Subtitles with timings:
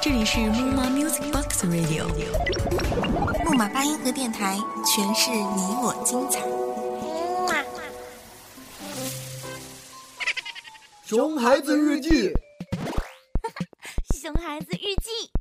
[0.00, 2.04] 这里是木马 Music Box Radio，
[3.44, 6.40] 木马八音盒电台，诠释你我精彩。
[11.04, 12.32] 熊孩子日记，
[14.14, 15.33] 熊孩子日记。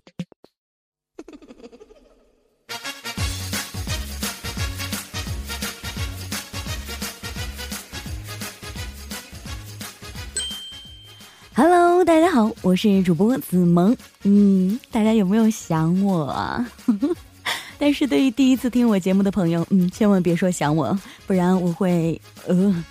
[11.55, 13.95] Hello，大家好，我是主播子萌。
[14.23, 16.67] 嗯，大家有没有想我啊？
[17.77, 20.97] 但是对于第一次听我节目的朋友，嗯，千万别说想我，
[21.27, 22.83] 不然我会呃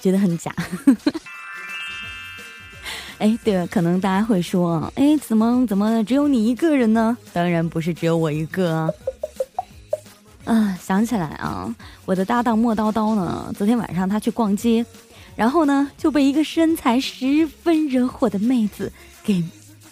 [0.00, 0.54] 觉得很假。
[3.18, 7.18] 哎，对了，可能大家会说，哎，子萌怎么只有你一个人呢？
[7.32, 8.88] 当然不是只有我一个
[10.44, 10.78] 啊！
[10.80, 14.86] 想起来啊，我的搭档莫叨叨呢，昨天晚上他去逛街。
[15.36, 18.90] 然后呢，就被一个身材十分惹火的妹子
[19.22, 19.44] 给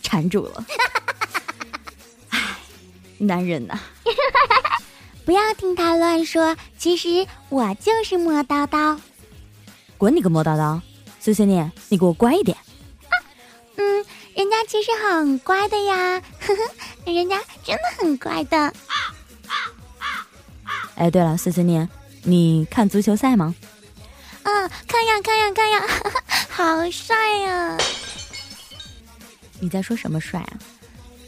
[0.02, 0.64] 缠住了。
[2.30, 2.40] 唉，
[3.18, 3.78] 男人呐，
[5.24, 8.98] 不要听他乱说，其实我就是磨叨叨。
[9.98, 10.80] 滚你个磨叨叨！
[11.20, 12.56] 碎碎念，你给我乖一点。
[13.76, 18.72] 嗯，人家其实很乖的呀，呵呵，人家真的很乖的。
[20.96, 21.88] 哎，对了，碎碎念，
[22.22, 23.54] 你看足球赛吗？
[24.44, 25.82] 嗯，看呀看呀看呀，
[26.50, 27.76] 好帅呀！
[29.60, 30.52] 你在说什么帅啊？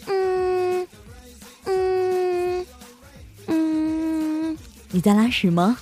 [0.07, 0.87] 嗯
[1.65, 2.67] 嗯
[3.47, 4.59] 嗯，
[4.91, 5.77] 你在拉屎吗？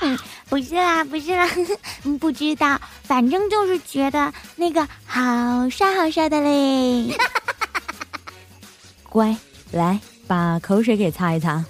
[0.00, 1.48] 嗯，不是啦，不是啦，
[2.20, 7.16] 不知道，反正就是觉得那个好帅好帅的嘞。
[9.08, 9.36] 乖，
[9.72, 11.64] 来把口水给擦一擦。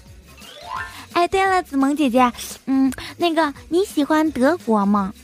[1.32, 2.30] 对了，子萌姐姐，
[2.66, 5.14] 嗯，那个你喜欢德国吗？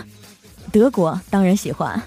[0.70, 1.98] 德国当然喜欢。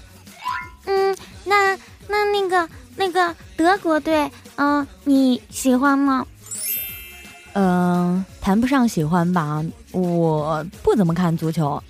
[0.86, 6.24] 嗯，那那那个那个德国队，嗯，你喜欢吗？
[7.54, 11.82] 嗯，谈不上喜欢吧，我不怎么看足球。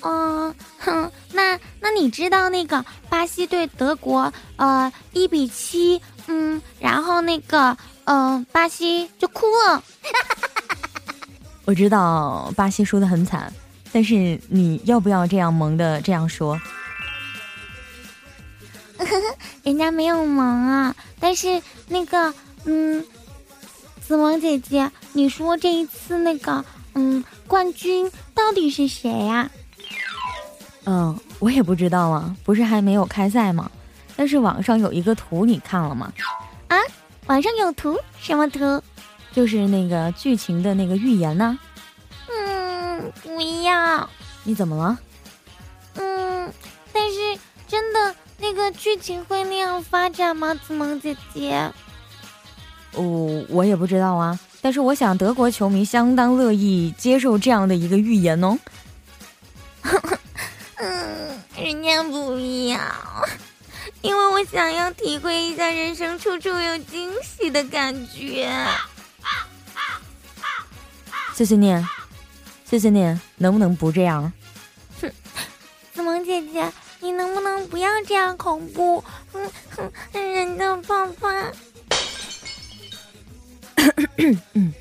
[0.00, 7.76] 嗯，哼，那那你知道那个巴西对德国，呃，一比七，嗯，然后那个。
[8.10, 9.84] 嗯，巴西就哭了。
[11.68, 13.52] 我知道巴西输的很惨，
[13.92, 16.58] 但是你要不要这样萌的这样说？
[19.62, 22.32] 人家没有萌啊，但是那个，
[22.64, 23.04] 嗯，
[24.00, 26.64] 子萌姐姐，你说这一次那个，
[26.94, 29.50] 嗯，冠军到底是谁呀？
[30.86, 33.70] 嗯，我也不知道啊，不是还没有开赛吗？
[34.16, 36.10] 但是网上有一个图，你看了吗？
[36.68, 36.78] 啊？
[37.26, 38.82] 网上有图，什么图？
[39.32, 41.58] 就是那个剧情的那个预言呢。
[42.28, 44.08] 嗯，不要。
[44.44, 44.98] 你怎么了？
[45.94, 46.52] 嗯，
[46.92, 50.54] 但是真的那个剧情会那样发展吗？
[50.54, 51.70] 子萌姐姐？
[52.94, 54.38] 哦，我也不知道啊。
[54.60, 58.58] 但是我想德国球迷相当乐意接受这样的一个预言哦。
[60.76, 62.78] 嗯，人家不要。
[64.00, 68.48] 因为我想要体会一下人生处处有惊喜的感觉。
[71.38, 71.88] 碎碎念，
[72.64, 74.32] 碎碎念，能不能不这样？
[75.00, 75.08] 哼，
[75.94, 76.68] 子萌姐姐，
[76.98, 79.04] 你能不能不要这样恐怖？
[79.34, 81.52] 嗯哼，人家爸爸。
[84.54, 84.74] 嗯，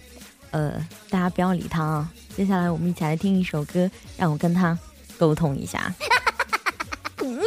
[0.49, 2.11] 呃，大家不要理他啊。
[2.35, 3.87] 接下来我们一起来听一首歌，
[4.17, 4.75] 让我跟他
[5.19, 5.93] 沟通一下。
[7.21, 7.39] 萌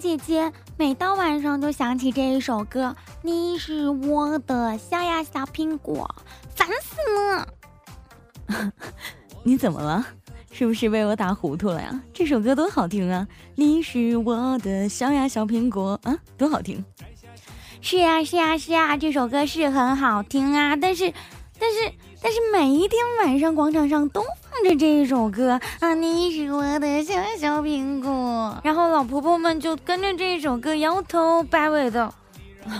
[0.00, 6.08] 姐姐每到晚上都想起这一首歌，你是我的小呀小苹果，
[6.56, 6.96] 烦死
[7.36, 8.72] 了！
[9.44, 10.06] 你怎么了？
[10.50, 12.02] 是不是被我打糊涂了呀？
[12.14, 13.28] 这首歌多好听啊！
[13.56, 16.82] 你是我的小呀小苹果啊，多好听！
[17.82, 21.12] 是呀是呀是呀，这首歌是很好听啊，但是，
[21.58, 21.92] 但是。
[22.22, 32.12] 但是每一天晚上广场上都放着这一首歌啊，你是我的小小苹果，然后老婆婆们就跟着这一首歌摇头摆尾的，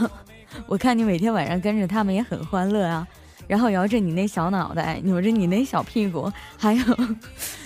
[0.67, 3.07] 我看你每天晚上跟着他们也很欢乐啊，
[3.47, 6.83] 然后摇着你那小脑袋，扭着你那小屁股，还有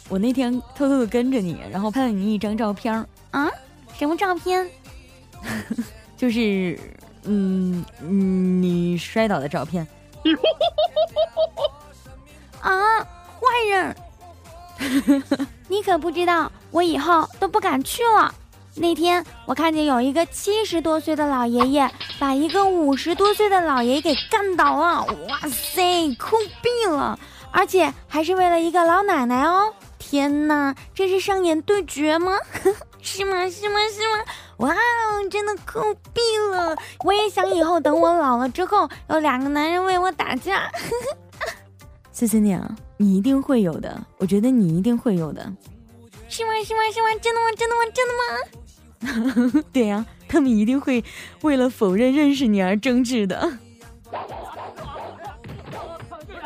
[0.08, 2.92] 我那天偷偷的跟着你，然后拍了你一张照片
[3.30, 3.50] 啊，
[3.98, 4.68] 什么照片？
[6.16, 6.78] 就是
[7.24, 9.86] 嗯嗯你摔倒的照片。
[12.60, 13.94] 啊，坏人！
[15.68, 18.34] 你可不知道，我以后都不敢去了。
[18.76, 21.88] 那天我看见有一个七十多岁的老爷爷
[22.18, 27.16] 把一个五十多岁的老爷爷给干倒了，哇塞，酷毙了！
[27.52, 29.72] 而且还是为了一个老奶奶哦！
[29.96, 32.36] 天哪，这是上演对决吗？
[33.00, 33.48] 是吗？
[33.48, 33.78] 是吗？
[33.92, 34.24] 是吗？
[34.56, 35.78] 哇哦，真的酷
[36.12, 36.76] 毙了！
[37.04, 40.68] 我也想以后等我老了之后，有两个男人为我打架。
[42.14, 45.42] 思思念啊，你一定会有的，我觉得你一定会有的。
[46.28, 46.52] 是吗？
[46.64, 46.80] 是吗？
[46.94, 47.08] 是吗？
[47.20, 47.46] 真的吗？
[47.58, 47.82] 真的吗？
[47.92, 49.64] 真的吗？
[49.72, 51.02] 对呀，他们一定会
[51.42, 53.58] 为了否认认识你而争执的。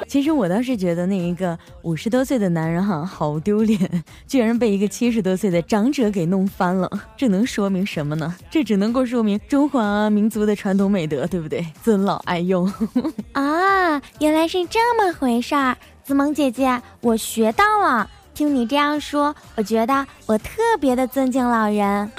[0.09, 3.79] 其实我倒是觉得那一个五十多岁的男人哈，好丢脸，
[4.27, 6.91] 居然被一个七十多岁的长者给弄翻了。
[7.17, 8.35] 这能说明什么呢？
[8.51, 11.65] 这只能够说明中华民族的传统美德，对不对？
[11.85, 12.69] 尊老爱幼
[13.33, 15.77] 啊，原来是这么回事儿。
[16.03, 18.09] 子萌姐姐，我学到了。
[18.35, 22.11] 听你这样说，我觉得我特别的尊敬老人。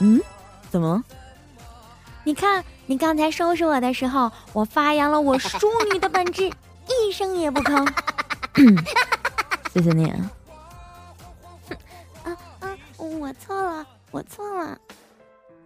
[0.00, 0.18] 嗯，
[0.70, 1.02] 怎么了？
[2.22, 6.50] 你看，你刚才收拾我的时候，我发扬了我淑女的本质，
[6.88, 7.86] 一声也不吭。
[9.72, 10.10] 谢谢你。
[12.22, 12.76] 啊啊！
[12.98, 14.78] 我错了，我错了。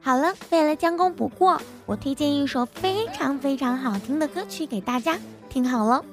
[0.00, 5.18] 好了，为了将功补过，我推荐一首非常非常好听的歌曲给大家，
[5.48, 6.04] 听好了。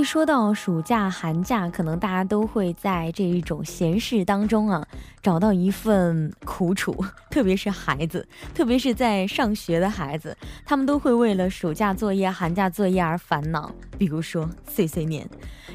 [0.00, 4.88] 一说到暑假、寒假，可能大家都会在这一种闲适当中啊，
[5.22, 7.04] 找到一份苦楚。
[7.30, 10.34] 特别是孩子，特别是在上学的孩子，
[10.64, 13.70] 他们都会为了暑假作业、寒假作业而烦恼。
[13.98, 15.28] 比如说 碎碎念，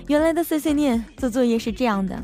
[0.07, 2.19] 原来的碎碎念做作业是这样的：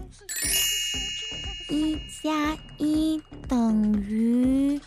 [1.70, 4.82] 一加一等于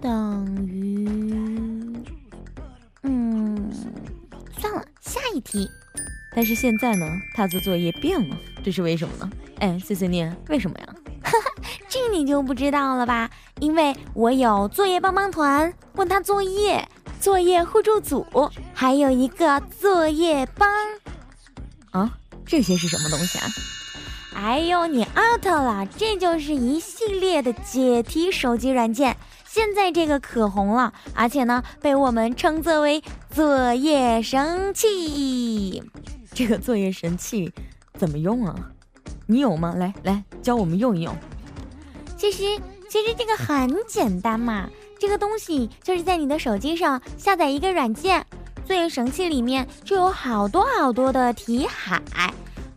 [0.00, 2.02] 等于……
[3.02, 3.70] 嗯，
[4.58, 5.68] 算了，下一题。
[6.34, 9.30] 但是现在呢，他的作业变了，这是为什么呢？
[9.60, 10.86] 哎，碎碎念，为什么呀？
[11.22, 11.52] 哈哈，
[11.88, 13.30] 这你就不知道了吧？
[13.60, 16.86] 因为我有作业帮帮团，问他作业，
[17.20, 18.26] 作业互助组，
[18.74, 20.68] 还有一个作业帮。
[21.92, 23.46] 啊，这些是什么东西啊？
[24.34, 35.82] 哎呦，你 out 了，这就是一系列的解题手机软件，现在这个可红了，而且呢，被我们称作为作业神器。
[36.34, 37.52] 这个作业神器
[37.96, 38.54] 怎么用啊？
[39.26, 39.74] 你有吗？
[39.78, 41.16] 来来，教我们用一用。
[42.18, 42.42] 其实
[42.90, 48.26] 其实这个很简单嘛，这个东西就是在你的手机上下载一个软件，
[48.66, 52.02] 作业神器里面就有好多好多的题海，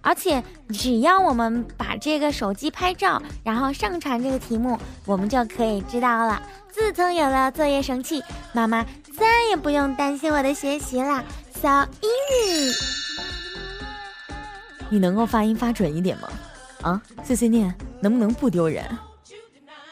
[0.02, 6.42] 而且只要我们把这个手机拍照，然后上传这个题目，我们就可以知道了。
[6.72, 8.24] 自从有了作业神器，
[8.54, 8.86] 妈妈
[9.18, 11.24] 再也不用担心我的学习了
[11.60, 13.07] ，so easy。
[14.90, 16.30] 你能够发音发准一点吗？
[16.82, 18.86] 啊，碎碎念能不能不丢人？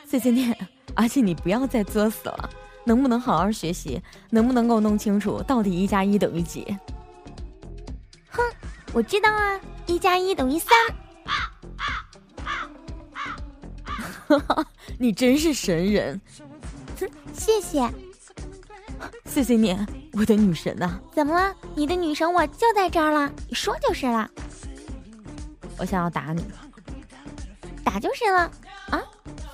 [0.07, 0.55] 碎碎碎念，
[0.93, 2.49] 而且你不要再作死了，
[2.85, 4.01] 能不能好好学习？
[4.29, 6.77] 能不能够弄清楚到底一加一等于几？
[8.29, 8.43] 哼，
[8.93, 10.69] 我知道啊，一加一等于三。
[14.27, 14.65] 哈 哈
[14.97, 16.21] 你真是神人，
[16.99, 17.89] 哼，谢谢。
[19.25, 20.99] 碎碎念，我的女神呐！
[21.13, 21.53] 怎么了？
[21.75, 24.29] 你的女神我就在这儿了，你说就是了。
[25.77, 26.43] 我想要打你，
[27.83, 28.51] 打就是了
[28.89, 29.03] 啊！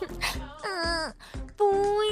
[0.64, 1.14] 嗯，
[1.58, 2.04] 不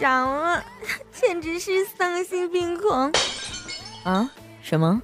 [0.00, 0.64] 着了，
[1.12, 3.12] 简直是丧心病狂！
[4.02, 4.30] 啊？
[4.62, 5.02] 什么？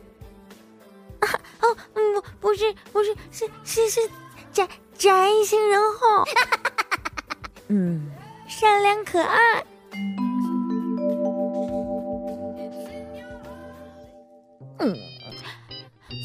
[1.21, 1.29] 啊
[1.61, 2.01] 哦，不，
[2.41, 4.11] 不是，不是，是是是
[4.53, 6.25] 宅宅型人后。
[7.69, 8.11] 嗯，
[8.49, 9.65] 善良可爱。
[14.79, 14.97] 嗯，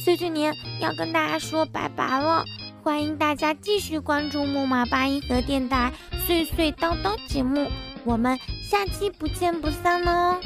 [0.06, 2.46] 碎碎年要跟大家说拜拜了。
[2.84, 5.92] 欢迎大家继续关注木马八音盒电台
[6.26, 7.70] 碎碎叨叨节目，
[8.04, 8.40] 我们
[8.72, 10.40] 下期不见不散哦。